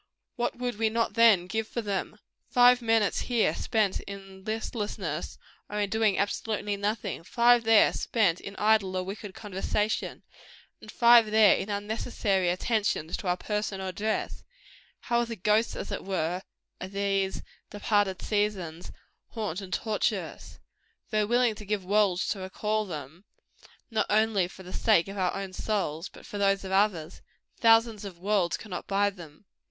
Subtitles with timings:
[0.35, 2.17] What would we not then give for them?
[2.49, 5.37] Five minutes here, spent in listlessness,
[5.69, 10.23] or in doing absolutely nothing; five there, spent in idle or wicked conversation;
[10.81, 14.43] and five there, in unnecessary attentions to our person or dress
[15.01, 16.41] how will the ghosts, as it were,
[16.79, 18.91] of these departed seasons,
[19.27, 20.57] haunt and torture us!
[21.11, 23.25] Though willing to give worlds to recall them
[23.91, 27.21] not only for the sake of our own souls, but for those of others
[27.59, 29.45] thousands of worlds cannot buy them.